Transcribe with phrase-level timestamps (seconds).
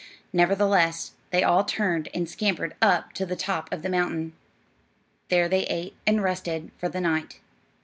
[0.33, 4.33] Nevertheless, they all turned and scampered up to the top of the mountain.
[5.29, 7.39] There they ate and rested for the night.